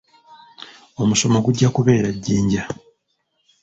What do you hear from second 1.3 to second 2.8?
gujja kubeera Jinja.